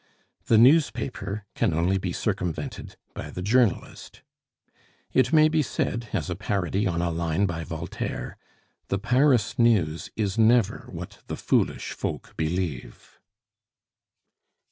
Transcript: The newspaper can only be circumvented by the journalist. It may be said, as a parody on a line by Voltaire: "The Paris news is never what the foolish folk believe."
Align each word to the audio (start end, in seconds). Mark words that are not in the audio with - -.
The 0.47 0.57
newspaper 0.57 1.45
can 1.53 1.75
only 1.75 1.99
be 1.99 2.11
circumvented 2.11 2.95
by 3.13 3.29
the 3.29 3.43
journalist. 3.43 4.23
It 5.13 5.31
may 5.31 5.47
be 5.47 5.61
said, 5.61 6.09
as 6.11 6.27
a 6.27 6.35
parody 6.35 6.87
on 6.87 7.03
a 7.03 7.11
line 7.11 7.45
by 7.45 7.63
Voltaire: 7.63 8.35
"The 8.87 8.97
Paris 8.97 9.59
news 9.59 10.09
is 10.15 10.39
never 10.39 10.87
what 10.91 11.19
the 11.27 11.37
foolish 11.37 11.91
folk 11.91 12.33
believe." 12.35 13.19